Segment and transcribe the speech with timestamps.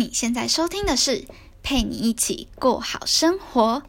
[0.00, 1.26] 你现在收听的是
[1.62, 3.82] 陪你一起过好生活。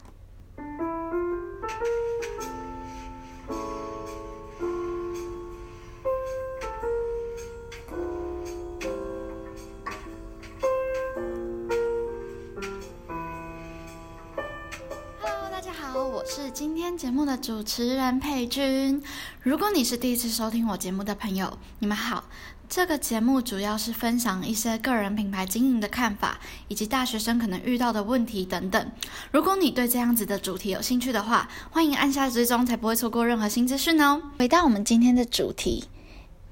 [16.54, 19.01] 今天节目的主持人佩君。
[19.41, 22.25] 如果你是第一次收听我节目的朋友，你们好。
[22.68, 28.91] 这个节目主要是分享一些个人品牌经营的看法，以及大学生可能遇到的问题等等。
[29.32, 34.22] 如果你对这样子的主题有兴趣的话，欢迎按下追踪，才不会错过任何新资讯哦。
[34.38, 35.86] 回到我们今天的主题，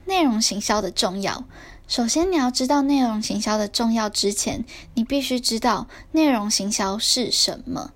[0.05, 1.44] 内容行销的重要。
[1.88, 4.63] 首先，你要知道内容行销的重要之前，
[4.94, 7.91] 你必须知道内容行销是什么。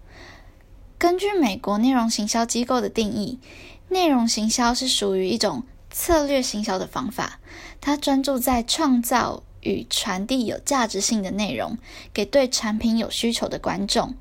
[1.03, 3.37] 根据美国内容行销机构的定义，
[3.89, 7.41] 内容行销是属于一种策略行销的方法。
[7.81, 11.77] 它专注在创造与传递有价值性的内容，
[12.13, 14.15] 给对产品有需求的观众。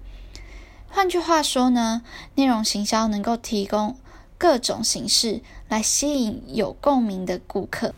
[0.88, 2.02] 换句话说呢，
[2.34, 3.96] 内容行销能够提供
[4.36, 7.94] 各种形式来吸引有共鸣的顾客，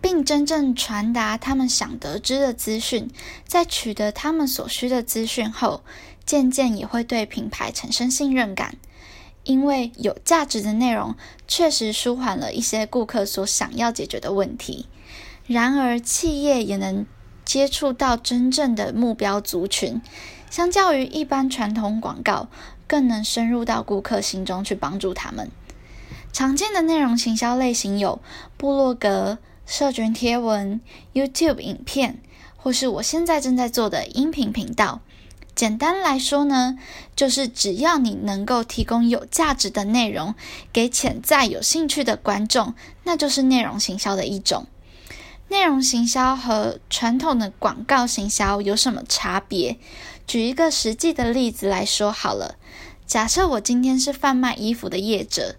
[0.00, 3.08] 并真正传达他们想得知的资讯。
[3.46, 5.84] 在取得他们所需的资讯后，
[6.24, 8.76] 渐渐也会对品牌产生信任感。
[9.44, 11.16] 因为有价值的内容
[11.48, 14.86] 确实舒缓了一些顾客所想要解决的问题，
[15.48, 17.04] 然而企业也能
[17.44, 20.00] 接触到真正的目标族群，
[20.48, 22.46] 相较于一般传统广告，
[22.86, 25.50] 更能深入到顾客心中去帮助他们。
[26.32, 28.20] 常见的内容行销类型有
[28.56, 30.80] 部落格、社群贴文、
[31.14, 32.20] YouTube 影片，
[32.56, 35.00] 或是我现在正在做的音频频道。
[35.54, 36.78] 简单来说呢，
[37.14, 40.34] 就是只要你能够提供有价值的内容
[40.72, 44.66] 给潜在有兴趣的观众，那就是内容行销的一种。
[45.48, 49.78] 内容行销和传统的广告行销有什么差别？
[50.26, 52.56] 举一个实际的例子来说好了。
[53.06, 55.56] 假设我今天是贩卖衣服的业者。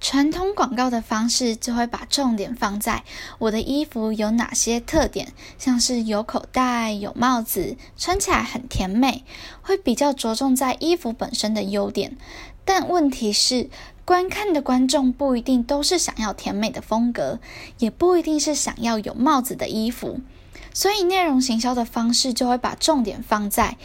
[0.00, 3.02] 传统广告的方式就会把重点放在
[3.38, 9.24] 我的衣服有哪些特点，像是有口袋、有帽子，穿起来很甜美，
[9.60, 12.16] 会比较着重在衣服本身的优点。
[12.64, 13.68] 但问题是，
[14.04, 17.40] 观看的观众不一定都是想要甜美的风格，
[17.78, 20.20] 也不一定是想要有帽子的衣服。
[20.72, 23.76] 所以，内容行销的方式就会把重点放在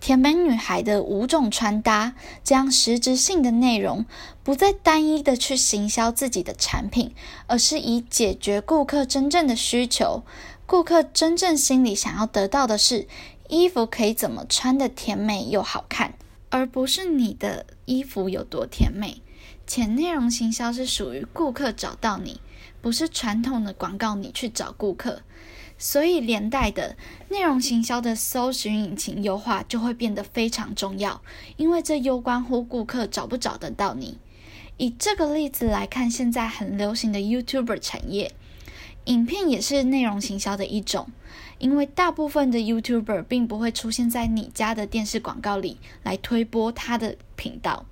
[0.00, 2.14] 甜美女孩的五种穿搭，
[2.44, 4.04] 这样实质性的内容
[4.42, 7.14] 不再单一的去行销自己的产品，
[7.46, 10.22] 而是以解决顾客真正的需求。
[10.66, 13.06] 顾客真正心里想要得到的是
[13.48, 16.14] 衣服可以怎么穿的甜美又好看，
[16.50, 19.22] 而不是你的衣服有多甜美。
[19.66, 22.40] 且内容行销是属于顾客找到你，
[22.80, 25.22] 不是传统的广告你去找顾客。
[25.84, 26.94] 所以连带的
[27.28, 31.20] 内容行销的搜寻引擎优化就会变得非常重要，
[31.56, 34.18] 因为这攸关乎顾客找不找得到你。
[34.76, 38.30] 以这个例子来看，现在很流行的 YouTuber 产业，
[39.06, 41.08] 影片也是内容行销的一种，
[41.58, 47.86] 因为大部分的 YouTuber 并不会出现在你家的电视广告里来推播他的频道。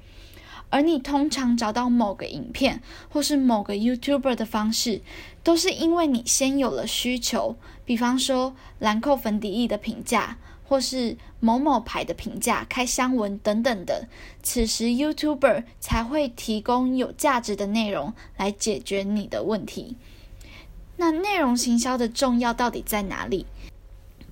[0.70, 5.02] 而你通常找到某个影片或是某个 YouTuber 的方式，
[5.42, 14.08] 都是因为你先有了需求，比方说兰蔻粉底液的评价，或是某某牌的评价、开箱文等等的，
[14.42, 19.96] 此时 YouTuber 才会提供有价值的内容来解决你的问题。
[20.96, 23.46] 那内容行销的重要到底在哪里？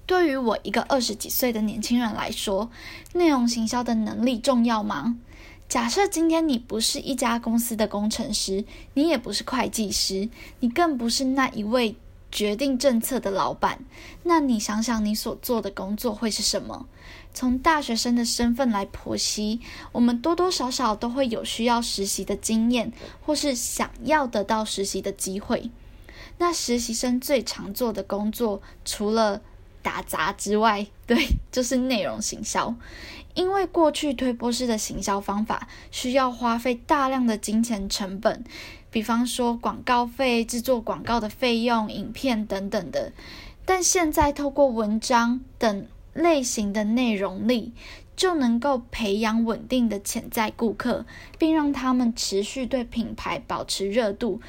[0.06, 2.70] 对于我一个二十几岁的年轻人来说，
[3.14, 5.16] 内容行销的能力重要吗？
[5.68, 8.64] 假设今天你不是一家公司的工程师，
[8.94, 10.30] 你也不是会计师，
[10.60, 11.94] 你更不是那一位
[12.32, 13.84] 决定政策的老板，
[14.22, 16.86] 那你想想你所做的工作会是什么？
[17.34, 19.60] 从大学生的身份来剖析，
[19.92, 22.90] 我们多多少少都会有需要实习的经验，
[23.20, 25.70] 或是想要得到实习的机会。
[26.38, 29.42] 那实习生最常做的工作，除了
[29.82, 31.16] 打杂之外，对，
[31.50, 32.74] 就是内容行销。
[33.34, 38.42] 因为过去推播式的行销方法需要花费大量的金钱成本，
[38.90, 43.12] 比方说广告费、制作广告的费用、影片等等的。
[43.64, 47.72] 但现在透过文章等类型的内容力，
[48.16, 51.06] 就能够培养稳定的潜在顾客，
[51.38, 54.40] 并让他们持续对品牌保持热度。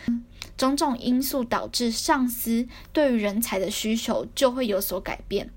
[0.58, 5.50] 种种因素导致上司对于人才的需求就会有所改变。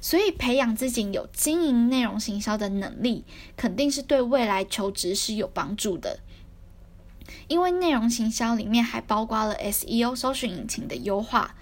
[0.00, 3.24] 所以，培养自己有经营内容行销的能力，
[3.56, 6.20] 肯定是对未来求职是有帮助的。
[7.48, 11.54] 因为内容行销里面还包括了 SEO 搜寻引擎的优化。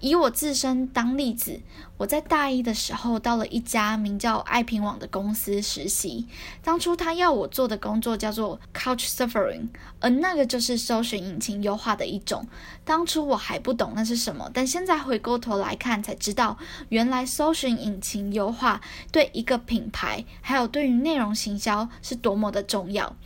[0.00, 1.60] 以我自身当例子，
[1.96, 6.26] 我在大一的时候到了一家名叫爱平网的公司实习。
[6.62, 9.68] 当初他要我做的工作叫做 Couch Surfing，
[10.00, 12.46] 而那个就是搜寻引擎优化的一种。
[12.84, 16.58] 当初我还不懂那是什么，但现在回过头来看才知道，
[16.90, 23.16] 原来搜寻引擎优化对一个品牌，还有对于内容行销是多么的重要。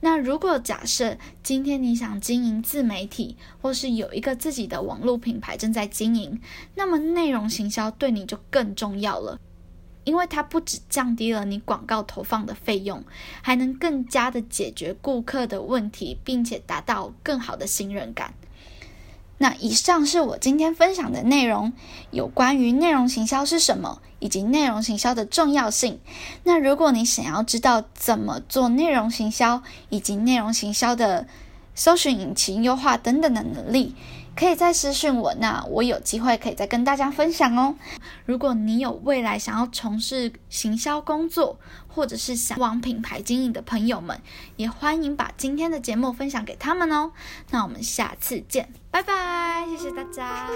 [0.00, 6.27] 那如果假设今天你想经营自媒体，或是有一个自己的网络品牌正在经营，
[6.74, 9.38] 那么内容行销对你就更重要了，
[10.04, 13.04] 因为它不止降低了你广告投放的费用，
[13.42, 18.34] 还能更加的解决顾客的问题，并且达到更好的信任感。
[19.40, 21.72] 那以上是我今天分享的内容，
[22.10, 26.00] 有关于内容行销是什么，以及内容行销的重要性。
[26.42, 31.28] 那如果你想要知道怎么做内容行销，以及内容行销的
[31.76, 33.94] 搜寻引擎优化等等的能力，
[34.38, 37.74] 可以再私讯我，那我有机会可以再跟大家分享哦。
[38.24, 41.58] 如果你有未来想要从事行销工作，
[41.88, 44.20] 或者是想往品牌经营的朋友们，
[44.54, 47.10] 也欢迎把今天的节目分享给他们哦。
[47.50, 50.48] 那我们下次见，拜拜，谢谢大家。